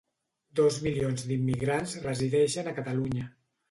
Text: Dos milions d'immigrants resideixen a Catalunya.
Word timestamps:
Dos 0.59 0.79
milions 0.85 1.27
d'immigrants 1.33 1.97
resideixen 2.09 2.75
a 2.75 2.79
Catalunya. 2.83 3.33